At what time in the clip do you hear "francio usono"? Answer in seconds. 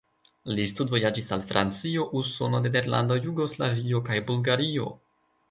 1.51-2.63